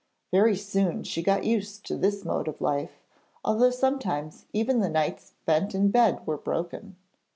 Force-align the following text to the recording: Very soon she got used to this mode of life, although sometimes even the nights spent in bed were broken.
Very 0.31 0.55
soon 0.55 1.03
she 1.03 1.21
got 1.21 1.43
used 1.43 1.85
to 1.85 1.95
this 1.95 2.25
mode 2.25 2.47
of 2.47 2.59
life, 2.59 3.03
although 3.45 3.69
sometimes 3.69 4.45
even 4.51 4.79
the 4.79 4.89
nights 4.89 5.25
spent 5.39 5.75
in 5.75 5.91
bed 5.91 6.25
were 6.25 6.37
broken. 6.37 6.95